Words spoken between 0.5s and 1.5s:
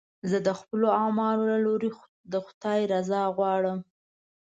خپلو اعمالو